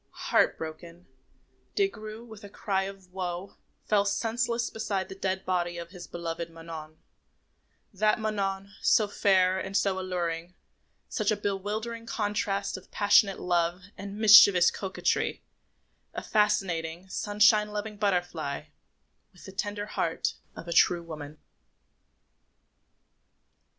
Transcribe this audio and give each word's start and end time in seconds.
Heart 0.31 0.57
broken, 0.57 1.05
Des 1.75 1.87
Grieux, 1.89 2.25
with 2.25 2.43
a 2.43 2.49
cry 2.49 2.85
of 2.85 3.13
woe, 3.13 3.57
fell 3.85 4.03
senseless 4.03 4.71
beside 4.71 5.09
the 5.09 5.13
dead 5.13 5.45
body 5.45 5.77
of 5.77 5.91
his 5.91 6.07
beloved 6.07 6.49
Manon 6.49 6.97
that 7.93 8.19
Manon, 8.19 8.71
so 8.81 9.07
fair 9.07 9.59
and 9.59 9.77
so 9.77 9.99
alluring, 9.99 10.55
such 11.07 11.29
a 11.29 11.37
bewildering 11.37 12.07
contrast 12.07 12.77
of 12.77 12.89
passionate 12.89 13.39
love 13.39 13.79
and 13.95 14.17
mischievous 14.17 14.71
coquetry, 14.71 15.43
a 16.15 16.23
fascinating, 16.23 17.07
sunshine 17.07 17.69
loving 17.69 17.95
butterfly 17.97 18.63
with 19.31 19.45
the 19.45 19.51
tender 19.51 19.85
heart 19.85 20.33
of 20.55 20.67
a 20.67 20.73
true 20.73 21.03
woman. 21.03 21.37